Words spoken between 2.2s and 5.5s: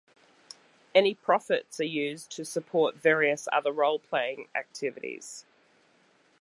to support various other role-playing activities.